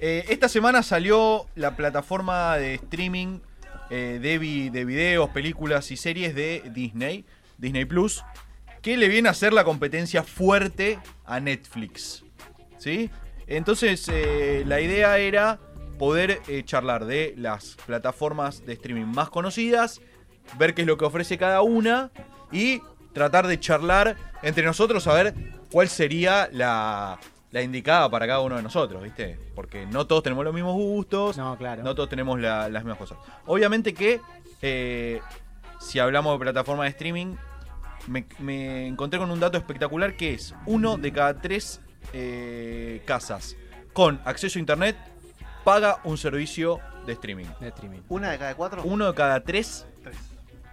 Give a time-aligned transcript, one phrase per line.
[0.00, 3.38] Eh, esta semana salió la plataforma de streaming
[3.90, 7.24] eh, de, vi- de videos, películas y series de Disney,
[7.58, 8.24] Disney Plus,
[8.82, 12.24] que le viene a hacer la competencia fuerte a Netflix.
[12.78, 13.10] ¿Sí?
[13.46, 15.58] Entonces, eh, la idea era
[15.98, 20.00] poder charlar de las plataformas de streaming más conocidas,
[20.58, 22.10] ver qué es lo que ofrece cada una
[22.52, 22.82] y
[23.14, 25.34] tratar de charlar entre nosotros a ver
[25.72, 27.18] cuál sería la,
[27.56, 29.38] la indicada para cada uno de nosotros, ¿viste?
[29.54, 31.82] Porque no todos tenemos los mismos gustos, No, claro.
[31.82, 33.16] no todos tenemos la- las mismas cosas.
[33.46, 34.20] Obviamente que
[34.60, 35.22] eh,
[35.80, 37.34] si hablamos de plataforma de streaming,
[38.08, 41.80] me, me encontré con un dato espectacular que es uno de cada tres
[42.12, 43.56] eh, casas
[43.94, 44.94] con acceso a internet
[45.64, 47.46] paga un servicio de streaming.
[47.58, 48.00] De streaming.
[48.10, 48.82] ¿Una de cada cuatro?
[48.84, 50.16] Uno de cada tres Tres.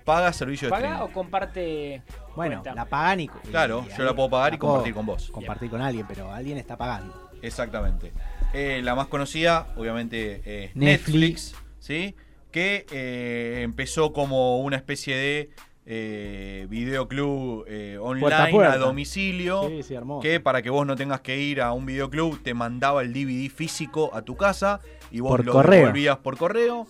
[0.03, 1.09] Paga servicio de ¿Paga streaming.
[1.09, 2.01] o comparte?
[2.35, 2.75] Bueno, cuenta?
[2.75, 3.27] la pagan y.
[3.27, 5.29] Claro, y yo la puedo pagar y la compartir con vos.
[5.31, 7.31] Compartir con alguien, pero alguien está pagando.
[7.41, 8.11] Exactamente.
[8.53, 11.53] Eh, la más conocida, obviamente, es Netflix.
[11.53, 12.15] Netflix, ¿sí?
[12.51, 15.49] Que eh, empezó como una especie de
[15.85, 18.73] eh, videoclub eh, Puerta a online puerta.
[18.73, 19.67] a domicilio.
[19.69, 20.21] Sí, sí, hermoso.
[20.21, 23.49] Que para que vos no tengas que ir a un videoclub, te mandaba el DVD
[23.49, 24.79] físico a tu casa
[25.11, 25.79] y vos Por lo correo.
[25.79, 26.87] devolvías por correo.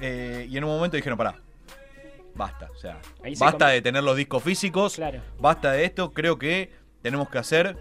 [0.00, 1.36] Eh, y en un momento dijeron, pará,
[2.36, 2.70] basta.
[2.72, 4.96] O sea, Ahí basta de tener los discos físicos.
[4.96, 5.20] Claro.
[5.38, 6.70] Basta de esto, creo que
[7.02, 7.76] tenemos que hacer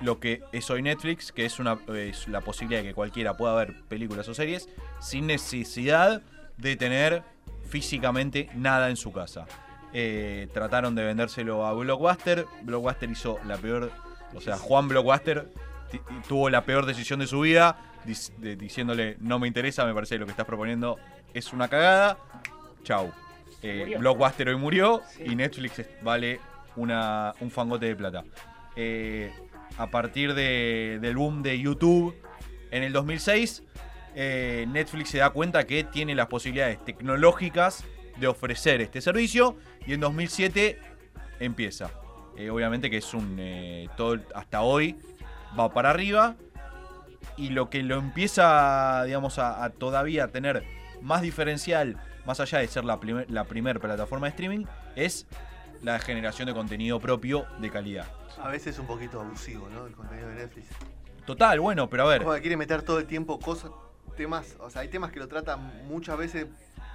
[0.00, 3.54] lo que es hoy Netflix, que es, una, es la posibilidad de que cualquiera pueda
[3.54, 4.68] ver películas o series
[5.00, 6.22] sin necesidad
[6.56, 7.22] de tener
[7.68, 9.46] físicamente nada en su casa.
[9.92, 13.90] Eh, trataron de vendérselo a Blockbuster, Blockbuster hizo la peor,
[14.34, 15.48] o sea, Juan Blockbuster
[16.28, 20.26] tuvo la peor decisión de su vida, diciéndole no me interesa, me parece que lo
[20.26, 20.96] que estás proponiendo
[21.34, 22.18] es una cagada,
[22.84, 23.12] chau.
[23.62, 23.94] Eh.
[23.98, 25.24] Blockbuster hoy murió Sí.
[25.26, 26.40] y Netflix vale
[26.76, 28.24] una, un fangote de plata.
[28.76, 29.32] Eh,
[29.78, 32.14] a partir de- del boom de YouTube
[32.70, 33.62] en el 2006,
[34.14, 37.84] eh, Netflix se da cuenta que tiene las posibilidades tecnológicas
[38.18, 39.56] de ofrecer este servicio
[39.86, 40.78] y en 2007
[41.38, 41.90] empieza.
[42.36, 43.36] Eh, obviamente que es un...
[43.38, 44.96] eh, todo hasta hoy
[45.58, 46.36] va para arriba
[47.36, 50.64] y lo que lo empieza, digamos, a, a todavía tener
[51.00, 51.96] más diferencial,
[52.26, 54.64] más allá de ser la, primer, la primer plataforma de streaming,
[54.96, 55.26] es
[55.82, 58.06] la generación de contenido propio de calidad.
[58.42, 59.86] A veces un poquito abusivo, ¿no?
[59.86, 60.66] El contenido de Netflix.
[61.26, 63.70] Total, bueno, pero a ver, Como que quiere meter todo el tiempo cosas,
[64.16, 66.46] temas, o sea, hay temas que lo tratan muchas veces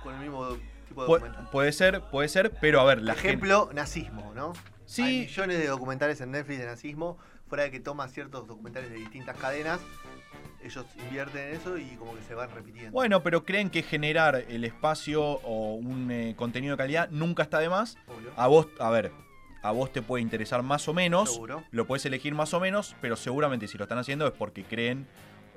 [0.04, 0.50] con el mismo
[0.88, 1.50] tipo de pu- documental.
[1.52, 3.14] puede ser, puede ser, pero a ver, la.
[3.14, 4.50] Ejemplo, nazismo, ¿no?
[4.54, 4.54] Hay
[4.86, 8.98] Sí, millones de documentales en Netflix de nazismo, fuera de que toma ciertos documentales de
[8.98, 9.80] distintas cadenas,
[10.68, 12.92] ellos invierten en eso y como que se van repitiendo.
[12.92, 17.60] bueno, pero creen que generar el espacio o un eh, contenido de calidad nunca está
[17.60, 17.98] de más.
[18.08, 18.32] Obvio.
[18.36, 19.12] A vos, a ver,
[19.62, 21.64] a vos te puede interesar más o menos, Seguro.
[21.72, 25.08] lo puedes elegir más o menos, pero seguramente si lo están haciendo es porque creen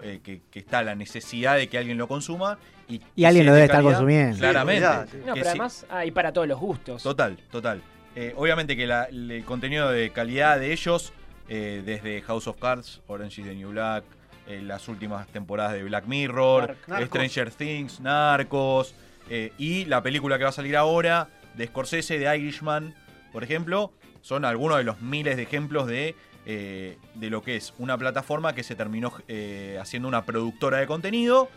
[0.03, 2.59] eh, que, que está la necesidad de que alguien lo consuma
[2.89, 4.39] y, Y alguien lo de debe estar consumiendo.
[4.39, 4.87] Claramente.
[5.27, 5.49] No, pero sí.
[5.49, 7.03] además hay para todos los gustos.
[7.03, 7.83] Total, total.
[8.15, 11.13] Eh, obviamente que la- el contenido de calidad de ellos,
[11.49, 14.05] eh, desde House of Cards, Orange is the New Black,
[14.48, 17.06] eh, las últimas temporadas de Black Mirror, Narc-.
[17.06, 18.94] Stranger Things, Narcos,
[19.31, 22.94] eh, y la película que va a salir ahora de Scorsese, de Irishman,
[23.32, 23.92] por ejemplo,
[24.22, 26.14] son algunos de los miles de ejemplos de,
[26.47, 30.86] eh, de lo que es una plataforma que se terminó eh, haciendo una productora de
[30.86, 31.48] contenido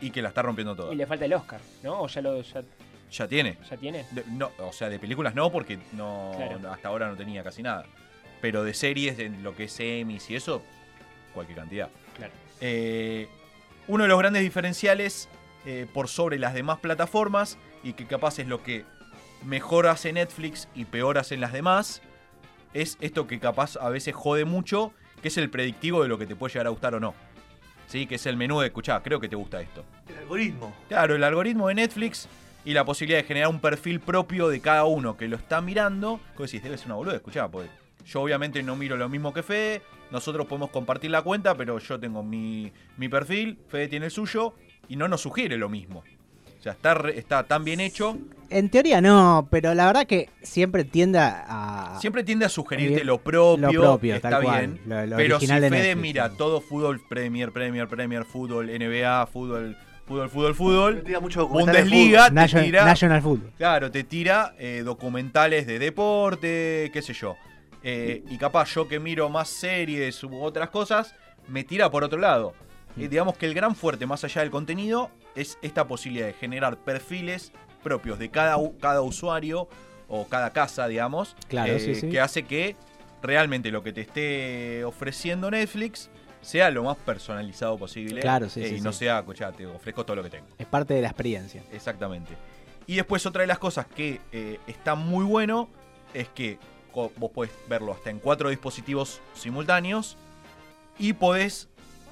[0.00, 0.92] y que la está rompiendo toda.
[0.92, 2.00] Y le falta el Oscar, ¿no?
[2.02, 2.62] O ya lo ya,
[3.10, 3.58] Ya tiene.
[3.68, 4.04] ya tiene.
[4.12, 6.72] De- no, o sea, de películas no, porque no Claro.
[6.72, 7.84] hasta ahora no tenía casi nada.
[8.40, 10.62] Pero de series, en lo que es Emmys y eso,
[11.34, 11.88] cualquier cantidad.
[12.16, 12.32] Claro.
[12.60, 13.28] Eh,
[13.88, 15.28] uno de los grandes diferenciales
[15.64, 18.84] eh, por sobre las demás plataformas, y que capaz es lo que
[19.44, 22.02] mejor hace Netflix y peor hacen las demás,
[22.74, 26.26] es esto que capaz a veces jode mucho, que es el predictivo de lo que
[26.26, 27.14] te puede llegar a gustar o no.
[27.86, 28.06] ¿Sí?
[28.06, 29.84] Que es el menú de escuchar, creo que te gusta esto.
[30.08, 30.74] El algoritmo.
[30.88, 32.28] Claro, el algoritmo de Netflix
[32.64, 36.18] y la posibilidad de generar un perfil propio de cada uno que lo está mirando.
[36.34, 36.62] ¿Cómo decís?
[36.62, 37.68] Debe ser una boluda, escuchá, porque
[38.06, 39.82] yo obviamente no miro lo mismo que Fede.
[40.12, 44.54] Nosotros podemos compartir la cuenta, pero yo tengo mi, mi perfil, Fede tiene el suyo
[44.88, 46.04] y no nos sugiere lo mismo.
[46.60, 48.16] O sea, está, re- está tan bien hecho,
[48.50, 51.96] En teoría no, pero la verdad que siempre tiende a.
[52.00, 54.80] siempre tiende a sugerirte Bien, lo propio, lo propio, está tal cual, bien.
[54.86, 56.34] lo- lo pero si Fede Netflix, mira sí.
[56.36, 59.76] todo fútbol, Premier, Premier, Premier, fútbol, NBA, fútbol,
[60.06, 63.52] fútbol, fútbol, fútbol, tira mucho Bundesliga, te National, tira, National Football.
[63.56, 67.36] claro, te tira eh, documentales de deporte, qué sé yo.
[67.84, 71.14] Eh, y capaz yo que miro más series u otras cosas,
[71.48, 72.54] me tira por otro lado.
[72.96, 76.76] Eh, digamos que el gran fuerte, más allá del contenido, es esta posibilidad de generar
[76.76, 77.52] perfiles
[77.82, 79.68] propios de cada, cada usuario
[80.08, 82.08] o cada casa, digamos, Claro, eh, sí, sí.
[82.10, 82.76] que hace que
[83.22, 86.10] realmente lo que te esté ofreciendo Netflix
[86.42, 89.00] sea lo más personalizado posible Claro, sí, sí, y no sí.
[89.00, 90.46] sea, escuchá, te ofrezco todo lo que tengo.
[90.58, 91.62] Es parte de la experiencia.
[91.72, 92.34] Exactamente.
[92.86, 94.20] Y después otra de las cosas que
[94.66, 95.68] está muy bueno
[96.12, 96.58] es que
[96.92, 100.16] vos podés verlo hasta en cuatro dispositivos simultáneos
[100.98, 101.68] y podés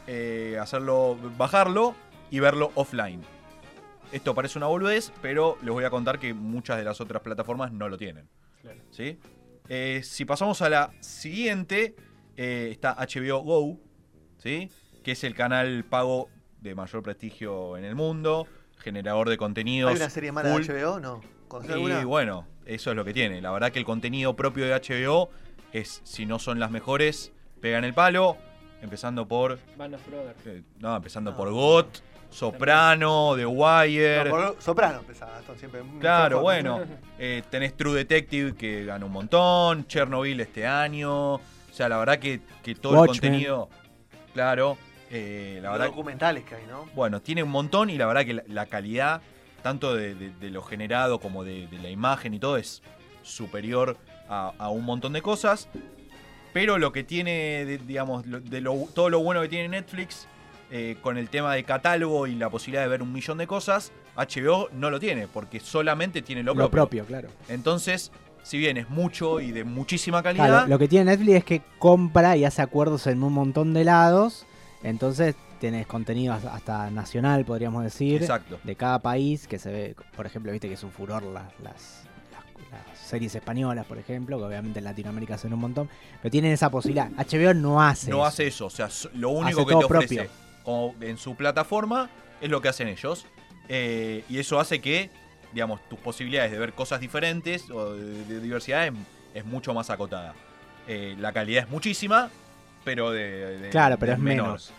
[0.06, 1.94] eh, hacerlo, bajarlo
[2.30, 3.22] y verlo offline.
[4.12, 7.72] Esto parece una boludez, pero les voy a contar que muchas de las otras plataformas
[7.72, 8.28] no lo tienen.
[8.62, 8.80] Claro.
[8.90, 9.18] ¿sí?
[9.68, 11.94] Eh, si pasamos a la siguiente,
[12.36, 13.78] eh, está HBO Go,
[14.38, 14.68] ¿sí?
[15.04, 16.28] que es el canal pago
[16.60, 18.46] de mayor prestigio en el mundo,
[18.78, 19.90] generador de contenidos.
[19.90, 20.98] ¿Hay una serie mala de HBO?
[20.98, 21.20] No.
[21.50, 22.04] ¿Conoces Y alguna?
[22.06, 23.40] bueno, eso es lo que tiene.
[23.42, 25.28] La verdad que el contenido propio de HBO
[25.72, 28.36] es, si no son las mejores, pegan el palo.
[28.82, 29.58] Empezando por.
[29.76, 30.46] Band of Brothers.
[30.46, 31.36] eh, no, empezando No.
[31.36, 31.98] por GOT,
[32.30, 34.24] Soprano, The Wire.
[34.24, 35.82] No, por Soprano empezaba, siempre.
[36.00, 36.80] Claro, bueno.
[37.18, 39.86] eh, tenés True Detective que gana un montón.
[39.86, 41.34] Chernobyl este año.
[41.34, 41.40] O
[41.72, 43.68] sea, la verdad que, que todo el contenido.
[44.32, 44.78] Claro.
[45.10, 46.86] eh, la Los verdad documentales que hay, ¿no?
[46.94, 49.20] bueno, tiene un montón y la verdad que la, la calidad,
[49.62, 52.82] tanto de, de- de lo generado como de, de la imagen y todo, es
[53.22, 53.96] superior
[54.28, 55.68] a, a un montón de cosas.
[56.52, 60.26] Pero lo que tiene, digamos, lo- de lo- todo lo bueno que tiene Netflix,
[60.72, 63.92] eh, con el tema de catálogo y la posibilidad de ver un millón de cosas,
[64.16, 67.04] HBO no lo tiene, porque solamente tiene lo Lo propio.
[67.04, 67.28] propio, claro.
[67.48, 68.10] Entonces,
[68.42, 71.62] si bien es mucho y de muchísima calidad, Claro, lo que tiene Netflix es que
[71.78, 74.46] compra y hace acuerdos en un montón de lados.
[74.82, 78.22] Entonces tenés contenido hasta- nacional, podríamos decir.
[78.22, 78.58] exacto.
[78.64, 81.62] de cada país, que se ve, por ejemplo, viste que es un furor la- las,
[81.62, 82.04] las-
[82.70, 85.88] las series españolas, por ejemplo, que obviamente en Latinoamérica hacen un montón,
[86.22, 87.10] pero tienen esa posibilidad.
[87.16, 88.26] HBO no hace no eso.
[88.26, 88.66] hace eso.
[88.66, 90.30] O sea, lo único Hace que te ofrece propio.
[90.64, 92.08] como en su plataforma
[92.40, 93.26] es lo que hacen ellos.
[93.68, 95.10] Eh, y eso hace que,
[95.52, 98.92] digamos, tus posibilidades de ver cosas diferentes o de, de diversidad es,
[99.34, 100.34] es mucho más acotada.
[100.88, 102.30] Eh, la calidad es muchísima,
[102.84, 103.58] pero de.
[103.58, 104.72] de- Claro, pero de es menos.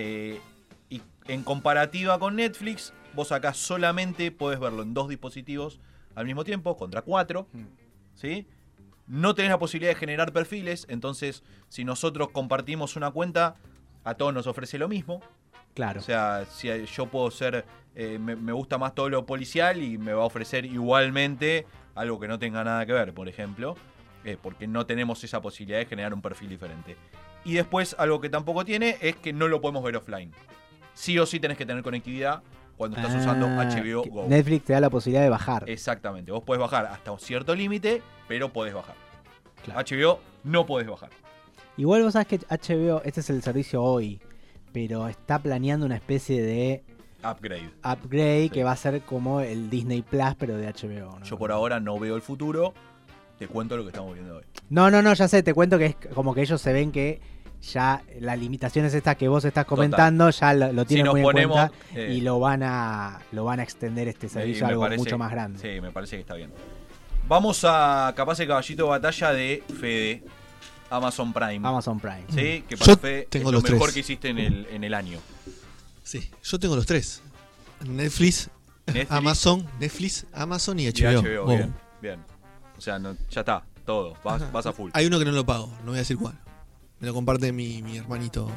[0.00, 0.40] Eh,
[0.88, 5.80] y en comparativa con Netflix, vos acá solamente podés verlo en dos dispositivos
[6.14, 7.48] al mismo tiempo, contra cuatro.
[7.52, 7.64] Mm.
[8.14, 8.46] ¿sí?
[9.08, 13.56] No tenés la posibilidad de generar perfiles, entonces si nosotros compartimos una cuenta,
[14.04, 15.20] a todos nos ofrece lo mismo.
[15.74, 15.98] Claro.
[15.98, 17.64] O sea, si yo puedo ser,
[17.96, 21.66] eh, me, me gusta más todo lo policial y me va a ofrecer igualmente
[21.96, 23.74] algo que no tenga nada que ver, por ejemplo,
[24.24, 26.96] eh, porque no tenemos esa posibilidad de generar un perfil diferente.
[27.48, 30.32] Y después algo que tampoco tiene es que no lo podemos ver offline.
[30.92, 32.42] Sí o sí tenés que tener conectividad
[32.76, 34.26] cuando estás usando Ah, HBO que Go.
[34.28, 35.64] Netflix te da la posibilidad de bajar.
[35.66, 38.96] Exactamente, vos podés bajar hasta un cierto límite, pero podés bajar.
[39.64, 39.80] Claro.
[39.80, 41.08] HBO no podés bajar.
[41.78, 44.20] Igual vos sabés que HBO, este es el servicio hoy,
[44.72, 46.84] pero está planeando una especie de
[47.24, 47.70] Upgrade.
[47.82, 48.50] upgrade Sí.
[48.50, 51.18] que va a ser como el Disney Plus, pero de HBO.
[51.18, 51.24] ¿no?
[51.24, 52.74] Yo por ahora no veo el futuro.
[53.38, 54.42] Te cuento lo que estamos viendo hoy.
[54.68, 57.20] No, no, no, ya sé, te cuento que es como que ellos se ven que
[57.62, 61.20] ya las limitaciones estas que vos estás comentando ya lo, lo Si tienen nos muy
[61.20, 61.56] en ponemos.
[61.56, 64.98] cuenta eh, y lo van a lo van a extender este servicio a algo parece-
[64.98, 65.58] mucho más grande.
[65.60, 66.50] Sí, me parece que está bien.
[67.26, 70.22] Vamos a capaz el caballito de batalla de Fede,
[70.88, 71.66] Amazon Prime.
[71.68, 72.24] Amazon Prime.
[72.30, 72.64] ¿Sí?
[72.68, 73.94] Que para Yo Fede tengo es lo los mejor tres.
[73.94, 75.18] que hiciste en el, en el año.
[76.04, 77.22] Sí, yo tengo los tres.
[77.86, 78.50] Netflix,
[78.86, 81.22] Netflix Amazon, Netflix, Amazon y y HBO.
[81.22, 81.46] HBO.
[81.48, 82.20] Bien, bien.
[82.76, 84.16] O sea, no- ya está, todo.
[84.24, 84.90] Vas, vas a full.
[84.94, 86.38] Hay uno que no lo pago, no voy a decir cuál.
[87.00, 88.50] Me lo comparte mi, mi hermanito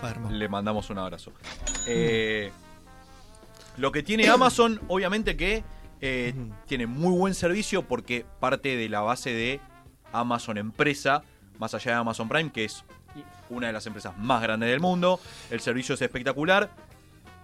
[0.00, 0.30] Padermo.
[0.30, 1.32] Le mandamos un abrazo.
[1.86, 2.50] Eh,
[3.76, 5.64] lo que tiene Amazon, obviamente que
[6.00, 6.34] eh,
[6.66, 9.60] tiene muy buen servicio porque parte de la base de
[10.12, 11.22] Amazon empresa,
[11.58, 12.84] más allá de Amazon Prime, que es
[13.48, 15.18] una de las empresas más grandes del mundo.
[15.50, 16.70] El servicio es espectacular.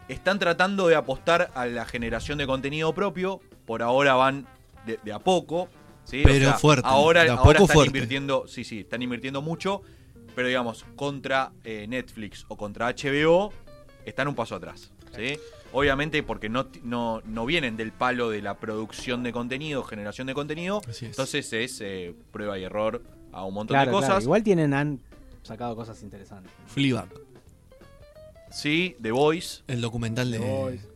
[0.08, 3.40] Están tratando de apostar a la generación de contenido propio.
[3.66, 4.46] Por ahora van
[4.86, 5.68] de, de a poco.
[6.04, 6.22] ¿sí?
[6.24, 7.88] Pero fuerte, Ahora, de a ahora poco están fuerte.
[7.88, 8.46] invirtiendo.
[8.46, 9.82] Sí, sí, están invirtiendo mucho.
[10.36, 13.52] Pero digamos, contra eh, Netflix o contra HBO,
[14.04, 14.92] están un paso atrás.
[15.16, 15.36] ¿sí?
[15.72, 20.34] Obviamente porque no, no, no vienen del palo de la producción de contenido, generación de
[20.34, 20.80] contenido.
[20.88, 21.10] Así es.
[21.12, 23.02] Entonces es eh, prueba y error
[23.32, 24.08] a un montón Claro, de cosas.
[24.10, 24.22] claro.
[24.22, 25.00] Igual tienen han
[25.42, 26.52] sacado cosas interesantes.
[26.66, 27.08] Fleabag,
[28.50, 29.62] Sí, The Voice.
[29.66, 30.38] el documental de.
[30.38, 30.88] The Voice.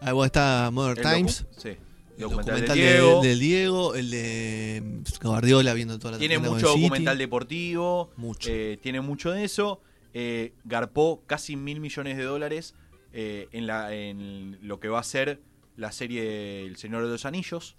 [0.00, 1.46] Ah, bueno, está Modern El Times.
[1.56, 1.76] Sí.
[2.16, 3.22] El Documental, documental de de- Diego.
[3.22, 6.82] del Diego, el de mm, Guardiola viendo toda la tiene mucho City.
[6.82, 8.10] documental deportivo.
[8.16, 8.48] Mucho.
[8.50, 9.80] eh, tiene mucho de eso.
[10.14, 12.74] Eh, garpó casi mil millones de dólares
[13.12, 15.40] eh, en, la, en lo que va a ser
[15.76, 17.76] la serie El Señor de los Anillos.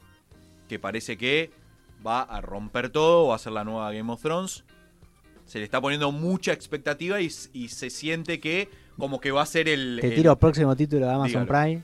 [0.70, 1.50] Que parece que
[2.06, 4.66] va a romper todo, va a ser la nueva Game of Thrones.
[5.46, 9.68] Se le está poniendo mucha expectativa y, se siente que como que va a ser
[9.70, 11.64] el, Te el tiro próximo título de Amazon Dígalo.
[11.64, 11.84] Prime.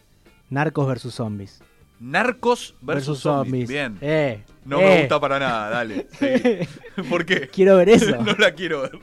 [0.50, 1.62] Narcos versus zombies.
[2.04, 3.70] Narcos versus, zombies.
[3.70, 3.98] Bien.
[4.02, 4.84] Eh, No eh.
[4.84, 6.08] me gusta para nada, dale.
[6.12, 6.68] seguí.
[7.10, 7.48] ¿Por qué?
[7.48, 8.22] Quiero ver eso.
[8.22, 9.00] no la quiero ver.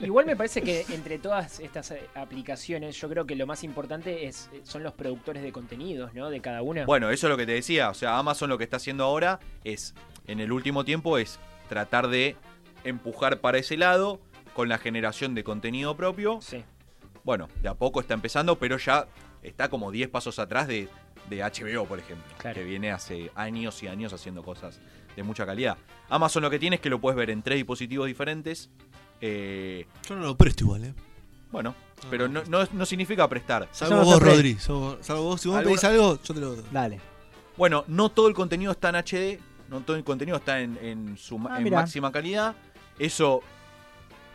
[0.00, 4.26] Igual me parece que entre todas estas eh, aplicaciones, yo creo que lo más importante
[4.26, 6.30] es eh, son los productores de contenidos, ¿no?
[6.30, 6.84] De cada una.
[6.84, 7.90] Bueno, eso es lo que te decía.
[7.90, 9.94] O sea, Amazon lo que está haciendo ahora es,
[10.26, 12.34] en el último tiempo, es tratar de
[12.82, 14.18] empujar para ese lado
[14.52, 16.40] con la generación de contenido propio.
[16.42, 16.64] Sí.
[17.22, 19.06] Bueno, de a poco está empezando, pero ya
[19.44, 20.88] está como 10 pasos atrás de,
[21.28, 22.32] de HBO, por ejemplo.
[22.38, 22.54] Claro.
[22.54, 24.78] Que viene hace años y años haciendo cosas
[25.16, 25.76] de mucha calidad.
[26.08, 28.70] Amazon lo que tiene es que lo puedes ver en tres dispositivos diferentes.
[29.20, 30.94] Eh, Yo no lo presto igual, ¿eh?
[31.50, 31.74] bueno,
[32.10, 33.68] pero no, no, no significa prestar.
[33.70, 34.20] Salvo no vos.
[34.20, 34.54] Rodri.
[34.56, 35.40] Salvo, salvo vos.
[35.40, 37.00] Si vos me Alguna- pedís algo, yo te lo Dale.
[37.56, 39.38] Bueno, no todo el contenido está en HD,
[39.70, 42.56] no todo el contenido está en, en su Ah, en máxima calidad.
[42.98, 43.40] Eso,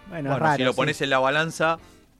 [0.09, 0.55] Bueno, raro.
[0.57, 0.77] si lo sí.
[0.77, 1.77] pones en la balanza,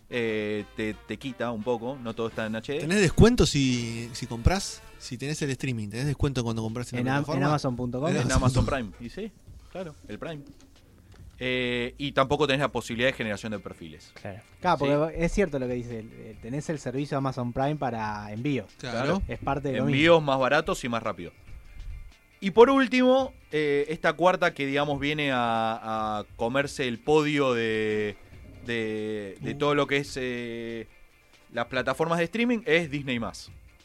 [0.09, 2.79] eh, te, te quita un poco, no todo está en HD.
[2.79, 4.81] ¿Tenés descuento si, si comprás?
[4.97, 7.43] Si tenés el streaming, ¿tenés descuento cuando compras en, en, la en?
[7.43, 8.07] Amazon.com.
[8.07, 8.91] En Amazon Prime.
[8.99, 9.31] Y sí,
[9.71, 10.41] claro, el Prime.
[11.41, 14.11] Eh, y tampoco tenés la posibilidad de generación de perfiles.
[14.21, 14.41] Claro.
[14.59, 15.99] Claro, porque es cierto lo que dice.
[16.11, 18.69] eh, Tenés el servicio Amazon Prime para envíos.
[18.77, 19.21] Claro.
[19.27, 19.95] Es parte de lo mismo.
[19.95, 21.31] Envíos más baratos y más rápido.
[22.41, 25.37] Y por último, eh, esta cuarta que digamos viene a,
[26.19, 28.17] a comerse el podio de,
[28.73, 30.88] de, de todo lo que es eh,
[31.51, 33.19] las plataformas de streaming es Disney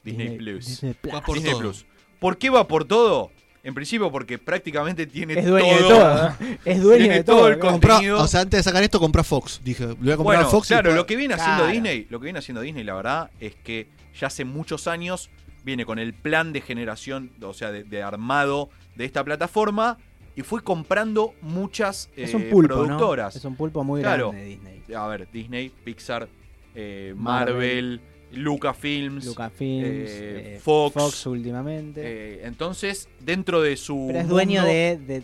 [0.04, 0.66] Disney, Plus.
[0.66, 1.14] Disney Plus.
[1.14, 1.60] Va por Disney todo.
[1.62, 1.86] Plus.
[2.20, 3.30] ¿Por qué va por todo?
[3.62, 5.88] En principio porque prácticamente tiene Es dueño todo.
[5.88, 6.36] de todo.
[6.66, 7.48] Es dueño Tiene de todo todo.
[7.48, 7.72] el claro.
[7.72, 8.20] Comprá- contenido.
[8.22, 9.60] o sea, antes de sacar esto, comprá Fox.
[9.64, 10.66] Dije, le voy a comprar Bueno, a Fox.
[10.66, 11.72] y claro, después- lo que viene haciendo Claro.
[11.72, 13.88] Disney, lo que viene haciendo Disney, la verdad, es que
[14.20, 15.30] ya hace muchos años
[15.64, 19.96] viene con el plan de generación, o sea, de, de armado de esta plataforma
[20.36, 23.34] y fue comprando muchas Es eh, un pulpo, productoras.
[23.34, 23.38] ¿no?
[23.38, 24.30] Es un pulpo muy Claro.
[24.30, 24.82] grande Disney.
[24.96, 26.28] A ver, Disney, Pixar,
[26.74, 27.54] eh, Marvel.
[27.54, 28.00] Marvel,
[28.32, 29.26] Lucasfilms.
[29.26, 31.26] Lucasfilms, eh, eh, Fox.
[31.26, 32.44] últimamente.
[32.46, 35.22] entonces, dentro de su Pero es dueño mundo- de, de,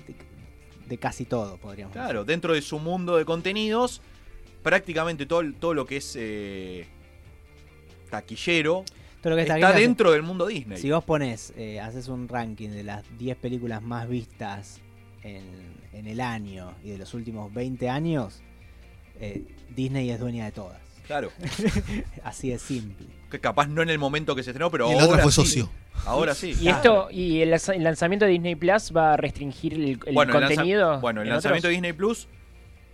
[0.86, 4.00] de casi todo, podríamos Claro, dentro de su mundo de contenidos,
[4.62, 6.16] prácticamente todo, todo lo que es
[8.10, 9.00] taquillero decir.
[9.22, 10.78] Todo lo que está dentro del mundo Disney.
[10.78, 14.80] Si vos pones, eh, haces un ranking de las 10 películas más vistas
[15.22, 15.44] en,
[15.92, 18.40] en el año y de los últimos 20 años,
[19.20, 20.80] eh, Disney es dueña de todas.
[21.06, 21.30] Claro,
[22.24, 23.06] Así de simple.
[23.30, 25.32] que capaz no en el momento que se estrenó, pero y la ahora otra fue
[25.32, 25.40] sí.
[25.42, 25.70] socio.
[26.06, 26.56] Ahora sí.
[26.60, 30.14] Y esto, y el, lanza- el lanzamiento de Disney Plus va a restringir el, el
[30.14, 31.00] bueno, el lanza- contenido.
[31.00, 31.72] bueno, el en lanzamiento de?
[31.72, 32.28] Disney Plus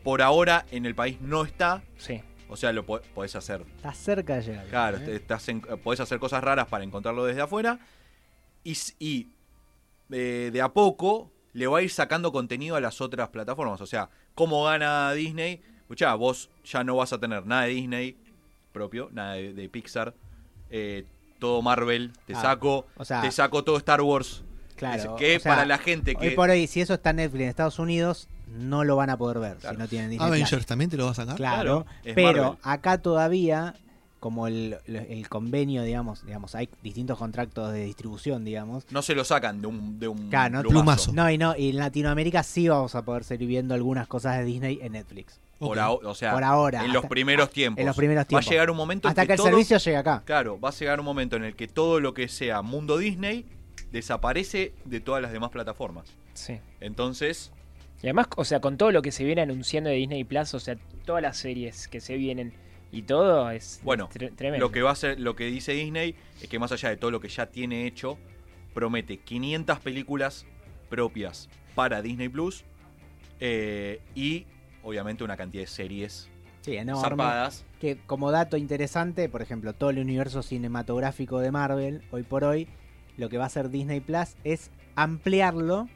[0.03, 2.23] por ahora en el país no está, Sí.
[2.49, 3.63] o sea, lo po- podés hacer.
[3.77, 4.67] Está cerca de llegar.
[4.69, 5.17] Claro, ¿eh?
[5.17, 7.79] estás en- podés hacer cosas raras para encontrarlo desde afuera
[8.65, 9.29] y,
[10.11, 13.81] eh, de a poco le va a ir sacando contenido a las otras plataformas.
[13.81, 15.63] O sea, ¿cómo gana Disney?
[15.81, 18.17] Escuchá, vos ya no vas a tener nada de Disney
[18.73, 20.13] propio, nada de, de Pixar,
[20.69, 21.05] eh,
[21.39, 24.43] todo Marvel, te Ah, saco, o sea- te saco todo Star Wars.
[24.77, 26.29] Claro, que o sea, para la gente que...
[26.29, 29.17] Hoy por hoy, si eso está en Netflix en Estados Unidos, no lo van a
[29.17, 29.77] poder ver Claro.
[29.77, 30.39] si no tienen Disney Plus.
[30.39, 31.37] Avengers también te lo va a sacar.
[31.37, 32.59] Claro, pero Marvel.
[32.63, 33.75] acá todavía,
[34.21, 38.85] como el, el convenio, digamos, digamos, hay distintos contratos de distribución, digamos.
[38.91, 41.13] No se lo sacan de un, de un Claro, no- Plumazo.
[41.13, 44.45] No, y no, y en Latinoamérica sí vamos a poder seguir viendo algunas cosas de
[44.45, 45.39] Disney en Netflix.
[45.59, 47.81] Por o sea, Por ahora, en los hasta- primeros tiempos.
[47.81, 48.47] en los primeros Va tiempos.
[48.47, 50.23] a llegar un momento en Hasta que el todo- servicio llegue acá.
[50.25, 53.47] Claro, va a llegar un momento en el que todo lo que sea mundo Disney
[53.93, 56.07] desaparece de todas las demás plataformas.
[56.35, 56.59] Sí.
[56.81, 57.53] Entonces,
[58.03, 60.61] Y además, o sea, con todo lo que se viene anunciando de Disney Plus, o
[60.61, 62.53] sea, todas las series que se vienen
[62.93, 64.67] y todo es Bueno, tre- tremendo.
[64.67, 67.11] lo que va a ser, lo que dice Disney es que más allá de todo
[67.11, 68.19] lo que ya tiene hecho,
[68.75, 70.47] promete 500 películas
[70.89, 72.65] propias para Disney Plus
[73.41, 74.47] eh, y
[74.83, 76.29] obviamente una cantidad de series
[76.63, 77.01] Sí, enorme.
[77.03, 77.65] zarpadas.
[77.81, 82.67] Que como dato interesante, por ejemplo, todo el universo cinematográfico de Marvel, hoy por hoy,
[83.17, 85.89] lo que va a hacer Disney Plus es ampliarlo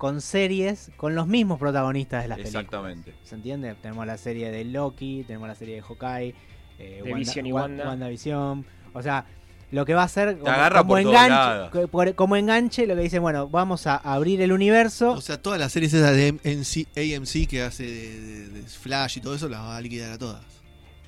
[0.00, 2.64] con series con los mismos protagonistas de las películas.
[2.64, 3.14] Exactamente.
[3.22, 3.74] ¿Se entiende?
[3.82, 6.34] Tenemos la serie de Loki, tenemos la serie de Hawkeye,
[6.78, 7.84] eh, De Vision y Wa- Wanda.
[7.86, 8.64] WandaVision.
[8.94, 9.26] O sea,
[9.72, 12.96] lo que va a hacer como, agarra como por todos enganche, por- como enganche, lo
[12.96, 15.12] que dice, bueno, vamos a abrir el universo.
[15.12, 19.18] O sea, todas las series esas de MC, AMC que hace de, de- de Flash
[19.18, 20.42] y todo eso las va a liquidar a todas.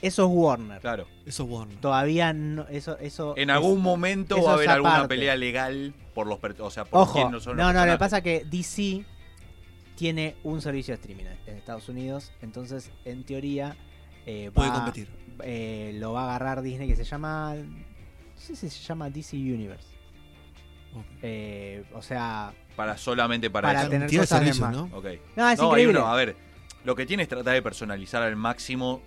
[0.03, 0.81] Eso es Warner.
[0.81, 1.07] Claro.
[1.25, 1.79] Eso es Warner.
[1.79, 5.09] Todavía no, eso, eso En es- algún momento eso va a haber alguna aparte.
[5.15, 7.99] pelea legal por los o sea, por Ojo, quién no, son no, los lo que
[7.99, 9.05] pasa es que DC
[9.97, 13.77] tiene un servicio de streaming en Estados Unidos, entonces en teoría
[14.27, 15.09] eh, Puede va- competir.
[15.45, 19.37] eh, lo va a agarrar Disney que se llama, no sé si se llama DC
[19.37, 19.87] Universe.
[21.23, 23.91] Eh, o sea, Para solamente para, Para eso.
[23.91, 24.71] tener cosas servicios.
[24.71, 24.83] ¿no?
[24.97, 25.05] Ok.
[25.37, 25.99] no, es no, hay increíble.
[26.01, 26.37] uno, a ver,
[26.85, 29.01] lo que tiene es tratar de personalizar al máximo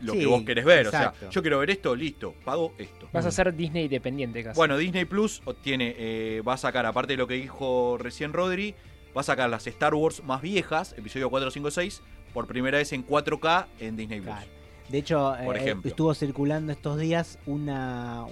[0.00, 0.86] lo Sí, que vos querés ver.
[0.88, 3.08] O sea, yo quiero ver esto, listo, pago esto.
[3.12, 4.56] Vas a ser Disney dependiente casi.
[4.56, 8.74] Bueno, Disney Plus tiene, eh, va a sacar, aparte de lo que dijo recién Rodri,
[9.16, 12.02] va a sacar las Star Wars más viejas, episodio 4, 5, 6,
[12.32, 14.32] por primera vez en 4K en Disney Plus.
[14.34, 14.50] Claro.
[14.88, 15.88] De hecho, Por eh, ejemplo.
[15.88, 18.24] estuvo circulando estos días una,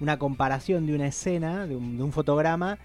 [0.00, 2.78] una comparación de una escena, de un, de un fotograma,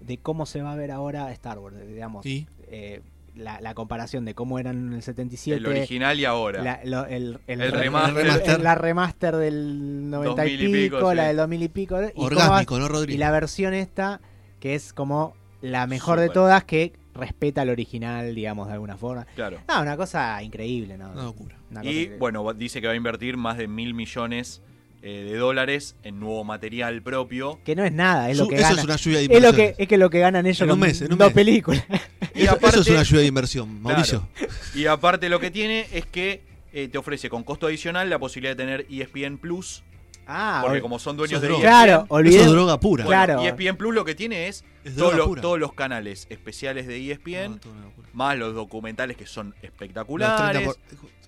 [0.00, 1.76] de cómo se va a ver ahora Star Wars.
[1.86, 2.46] digamos, Sí.
[2.68, 3.00] eh,
[3.34, 5.58] la, la comparación de cómo eran en el 77.
[5.58, 6.62] El original y ahora.
[6.62, 8.26] la, lo- el, el, El re- remaster.
[8.26, 11.28] el- el- la remaster del 90 y 2000 y pico, pico, la sí.
[11.28, 12.00] del 2000 y pico.
[12.16, 13.14] Orgásmico, ¿no, va- Rodri?
[13.14, 14.20] y la versión esta,
[14.60, 19.26] que es como la mejor de todas, que respeta al original, digamos, de alguna forma.
[19.34, 19.58] Claro.
[19.68, 21.10] Ah, una cosa increíble, ¿no?
[21.12, 21.56] Una locura.
[21.70, 22.18] Una cosa Y increíble.
[22.18, 24.62] bueno, dice que va a invertir más de mil millones
[25.02, 27.58] eh, de dólares en nuevo material propio.
[27.64, 28.78] Que no es nada, es lo que eso gana.
[28.80, 30.70] es una lluvia de Es lo que, es que lo que ganan ellos En un
[30.70, 31.34] con mes, en un dos mes.
[31.34, 31.84] películas.
[32.34, 34.28] Y Eso, aparte, eso es una lluvia de inversión, Mauricio.
[34.74, 38.56] y aparte lo que tiene es que eh, te ofrece con costo adicional la posibilidad
[38.56, 39.82] de tener E ESPN Plus,
[40.26, 41.60] Ah, porque como son dueños de droga.
[41.62, 42.44] ESPN, claro, Eso es olvidé.
[42.46, 43.04] droga pura.
[43.04, 43.42] bueno, claro.
[43.42, 45.42] ESPN Plus lo que tiene es Es todos los, pura.
[45.42, 49.66] todos los canales especiales de E ESPN, No, más los documentales que son Los 30
[49.66, 50.62] espectaculares.
[50.64, 50.76] por-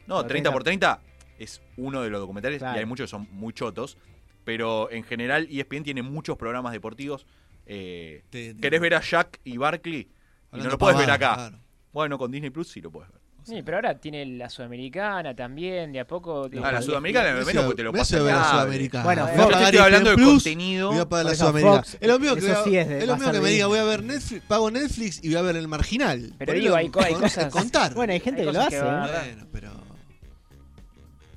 [0.06, 1.00] No, Los 30 por 30
[1.40, 2.76] es uno de los documentales Claro.
[2.76, 3.99] y hay muchos que son muy chotos.
[4.44, 7.26] Pero en general E ESPN tiene muchos programas deportivos.
[7.66, 10.06] Eh, te- te- ¿Querés ver a Jack y Barkley?
[10.54, 11.34] Y no lo puedes ver acá.
[11.34, 11.58] claro.
[11.92, 13.20] Bueno, con Disney Plus sí lo puedes ver.
[13.44, 16.49] Sí, pero ahora tiene la sudamericana también, de a poco.
[16.62, 18.50] Ah, la sudamericana Me al menos porque te lo me voy a pasa ver la
[18.50, 19.04] sudamericana.
[19.04, 20.90] Bueno, Fox- Yo te estoy hablando Plus contenido.
[20.92, 21.76] voy a pagar la sudamericana.
[21.82, 23.84] Fox, es lo mío que, sí es de- es lo que me diga, voy a
[23.84, 26.32] ver Netflix, pago Netflix y voy a ver el marginal.
[26.38, 27.92] Pero digo, hay co- hay cosas- contar.
[27.92, 28.80] Bueno, hay gente Hay que lo que hace.
[28.80, 29.12] van- ¿eh?
[29.12, 29.70] Bueno, pero.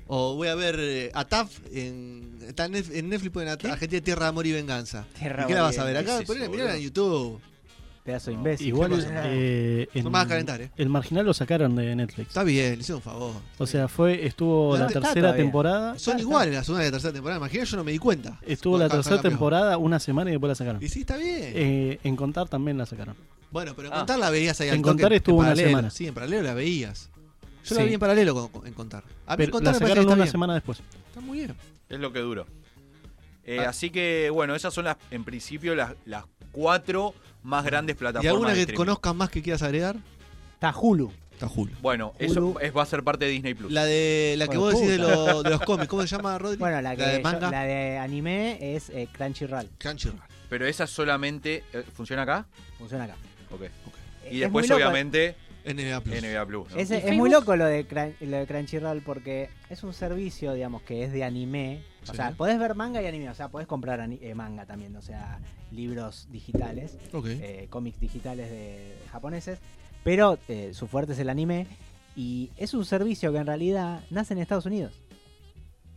[0.06, 4.00] O voy a ver eh, a TAF en, en Netf- en Netflix ponen a- Argentina
[4.02, 5.04] Tierra de Amor y Venganza.
[5.18, 6.16] Tierra ¿Y qué la vas a ver acá?
[6.16, 6.80] ¿Qué es Ponela, mirala en?
[6.82, 7.38] YouTube.
[8.08, 8.40] Pedazo de No.
[8.40, 8.68] imbécil.
[8.68, 8.92] Igual
[9.24, 10.70] eh, en- a calentar, ¿eh?
[10.78, 12.28] el marginal lo sacaron de Netflix.
[12.28, 13.32] Está bien, le hicieron un favor.
[13.58, 15.98] O sea, fue estuvo la tercera temporada.
[15.98, 17.36] Son iguales la segunda y la tercera temporada.
[17.38, 18.38] Imagina, yo no me di cuenta.
[18.46, 20.82] Estuvo la tercera temporada una semana y después la sacaron.
[20.82, 21.52] Y sí, está bien.
[21.54, 23.14] Eh, en contar también la sacaron.
[23.50, 23.98] bueno, pero en Ah.
[23.98, 25.68] contar la veías ahí En al toque, Contar estuvo una paralelo.
[25.68, 25.90] semana.
[25.90, 27.10] Sí, en paralelo la veías.
[27.64, 27.74] Yo Sí.
[27.74, 29.04] la vi en paralelo con- con- en contar.
[29.04, 30.30] A mí en Pero contar la me parece que sacaron una bien.
[30.32, 30.78] semana después.
[31.08, 31.54] Está muy bien.
[31.90, 32.46] Es lo que duró.
[33.44, 33.68] Eh, Ah.
[33.68, 37.14] Así que, bueno, esas son las, en principio las, las cuatro
[37.48, 38.24] más grandes plataformas.
[38.24, 39.96] ¿Y alguna de que conozcas más que quieras agregar?
[40.54, 41.10] Está Hulu.
[41.32, 41.72] Está Hulu.
[41.80, 43.70] Bueno, eso es- va a ser parte de Disney Plus.
[43.72, 45.14] La de la que vos decís de, puta.
[45.14, 46.58] lo- de los cómics, ¿cómo se llama, Rodri?
[46.58, 47.50] Bueno, la, que de yo- manga.
[47.50, 49.68] la de anime es eh, Crunchyroll.
[49.78, 50.20] Crunchyroll.
[50.48, 51.64] Pero esa solamente.
[51.72, 52.46] eh, ¿Funciona acá?
[52.78, 53.16] Funciona acá.
[53.50, 53.62] Ok.
[53.62, 53.70] Eh,
[54.30, 55.36] Y es después, obviamente,
[55.74, 56.22] NBA Plus.
[56.22, 56.70] NBA Plus.
[56.72, 56.76] ¿no?
[56.80, 57.84] Es, muy loco lo de,
[58.20, 61.82] lo de Crunchyroll porque es un servicio, digamos, que es de anime.
[62.04, 62.16] O Sí.
[62.16, 63.28] sea, podés ver manga y anime.
[63.30, 64.94] O sea, podés comprar eh, manga también.
[64.96, 65.38] O sea,
[65.70, 69.58] libros digitales, eh, cómics digitales de japoneses.
[70.04, 71.66] Pero eh, su fuerte es el anime.
[72.16, 74.92] Y es un servicio que en realidad nace en Estados Unidos.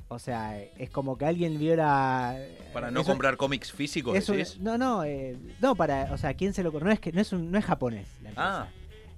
[0.10, 2.38] O sea, es como que alguien viola.
[2.74, 4.60] Para no eso- comprar cómics físicos, es un- decís.
[4.60, 6.72] no, no, eh, no para, o sea, ¿quién se lo?
[6.78, 8.32] No es que no es un, no es japonés la.
[8.36, 8.68] Ah.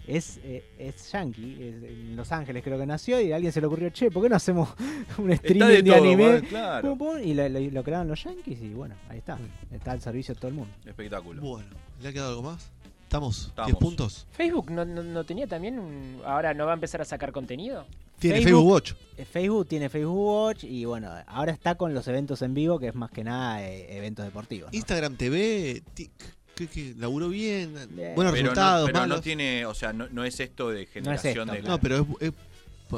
[0.08, 3.62] Es, eh, es yankee, es en Los Ángeles creo que nació y a alguien se
[3.62, 4.70] le ocurrió, che, ¿por qué no hacemos
[5.18, 6.28] un Está streaming de de, todo, anime?
[6.28, 6.90] bueno, claro.
[6.90, 9.38] Pum, pum, y lo, lo- lo crearon los yankees y bueno, ahí está.
[9.72, 10.74] Está al servicio de todo el mundo.
[10.86, 11.42] Espectáculo.
[11.42, 11.70] Bueno,
[12.02, 12.70] ¿le ha quedado algo más?
[13.04, 13.46] ¿Estamos?
[13.48, 13.72] Estamos.
[13.74, 14.28] ¿10 puntos?
[14.32, 16.20] Facebook no, no, no tenía también un.
[16.26, 17.86] Ahora no va a empezar a sacar contenido.
[18.20, 18.92] Tiene Facebook- Facebook, Watch.
[19.18, 22.88] Eh, Facebook tiene Facebook Watch y bueno, ahora está con los eventos en vivo, que
[22.88, 24.72] es más que nada eh, eventos deportivos.
[24.72, 24.78] ¿no?
[24.78, 26.12] Instagram TV, tic,
[26.56, 26.94] ¿qué, qué?
[26.98, 28.16] laburó bien, Bien.
[28.16, 31.50] buenos Pero, resultados, no, pero no tiene, o sea, no, no es esto de generación
[31.50, 31.70] esto, de.
[31.70, 32.34] No, pero es- es-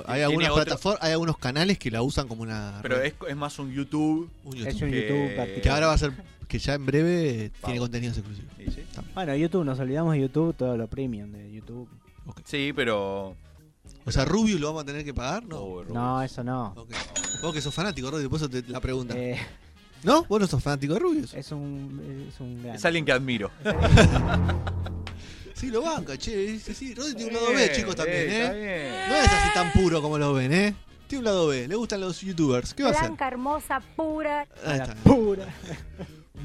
[0.07, 3.35] hay algunas otro- plataformas, hay algunos canales que la usan como una Pero es, es
[3.35, 4.29] más un YouTube.
[4.43, 4.67] Un YouTube.
[4.67, 6.11] Es un que- YouTube que ahora va a ser
[6.47, 8.51] que ya en breve tiene contenidos exclusivos.
[8.57, 8.81] Sí, sí.
[9.13, 11.87] Bueno, YouTube, nos olvidamos de YouTube, todo lo premium de YouTube.
[12.43, 13.35] Sí, pero.
[14.07, 15.83] O sea, Rubius lo vamos a tener que pagar, ¿no?
[15.85, 16.73] No, eso no.
[16.75, 16.89] Ok.
[17.41, 19.15] Vos que sos fanático, Rodri, por eso te la pregunta.
[19.17, 19.37] Eh,
[20.05, 20.23] ¿No?
[20.25, 21.33] ¿Vos no sos fanático de Rubius?
[21.33, 23.51] es un, es un gran- Es alguien que admiro.
[25.53, 26.35] Sí, lo banca, che.
[26.35, 28.61] Dice, sí, Rodri tiene un lado Bien, B, chicos, también, está ¿eh?
[28.61, 29.09] bien.
[29.09, 30.75] No es así tan puro como lo ven, ¿eh?
[31.07, 32.73] Tiene un lado B, le gustan los youtubers.
[32.73, 33.05] ¿Qué va a hacer?
[33.07, 34.45] Blanca, hermosa, pura.
[34.65, 34.95] Ahí está.
[34.95, 35.45] pura.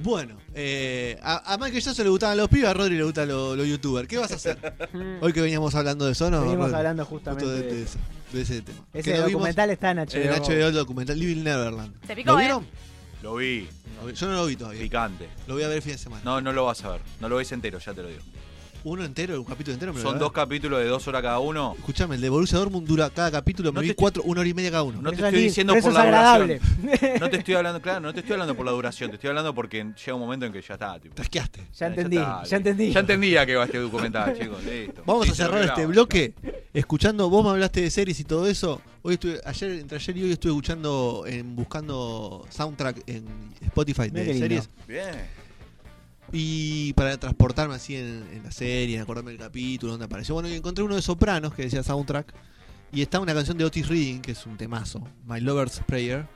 [0.04, 3.58] Bueno, eh, a, a Michael Jackson le gustaban los pibes, a Rodri le gustan los,
[3.66, 4.06] youtubers.
[4.06, 4.56] ¿Qué vas a hacer?
[5.20, 6.42] Hoy que veníamos hablando de eso, ¿no?
[6.42, 6.76] Venimos Rodri?
[6.76, 7.98] hablando Justo justamente de- de de eso.
[8.32, 8.78] de ese tema.
[8.92, 10.16] Que Ese vimos documental está en HBO.
[10.22, 11.92] En HBO el documental Living Neverland.
[12.06, 12.60] Se picó, ¿Lo ¿eh?
[13.22, 13.68] Lo vi.
[14.14, 14.80] Yo no lo vi todavía.
[14.80, 15.28] Picante.
[15.46, 16.22] Lo voy a ver el fin de semana.
[16.24, 17.00] No, no lo vas a ver.
[17.20, 18.22] No lo ves entero, ya te lo digo.
[18.82, 19.92] Uno entero, un capítulo entero.
[19.92, 21.74] me lo Son dos capítulos de dos horas cada uno.
[21.78, 24.48] Escuchame, el de Borussia Dortmund dura cada capítulo, me No vi te- cuatro, una hora
[24.48, 25.02] y media cada uno.
[25.02, 26.60] No te Eso estoy diciendo por eso la es agradable.
[26.80, 27.20] duración.
[27.20, 29.54] No te estoy hablando, claro, no te estoy hablando por la duración, te estoy hablando
[29.54, 30.98] porque llega un momento en que ya está.
[30.98, 31.60] Tipo, Te asqueaste.
[31.78, 32.90] Ya entendí, está, ya entendí.
[32.92, 34.64] Ya entendía que va este documental, chicos.
[34.64, 35.02] Listo.
[35.04, 36.34] Vamos Sí, a cerrar este ya bloque
[36.72, 38.80] escuchando, vos me hablaste de series y todo eso.
[39.02, 43.24] Hoy estuve, ayer, entre ayer y hoy estuve escuchando, en, buscando soundtrack en
[43.62, 44.40] Spotify Mirá de qué lindo.
[44.40, 44.70] series.
[44.88, 45.40] Bien.
[46.32, 50.34] Y para transportarme así en, en la serie, acordarme del capítulo, donde apareció.
[50.34, 52.32] Bueno, y encontré uno de Sopranos que decía soundtrack.
[52.92, 56.26] Y está una canción de Otis Reading, que es un temazo, My Lover's Prayer.